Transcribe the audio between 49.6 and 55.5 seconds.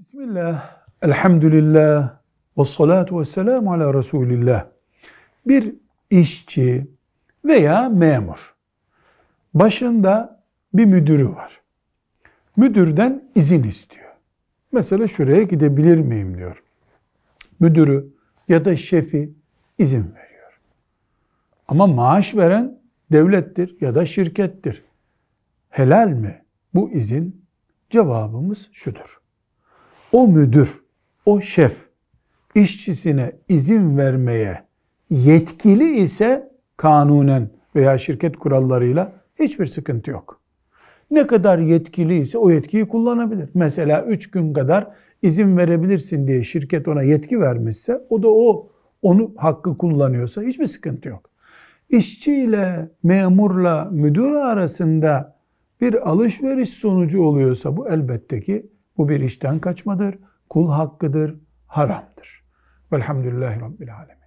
kullanıyorsa hiçbir sıkıntı yok. İşçiyle, memurla, müdür arasında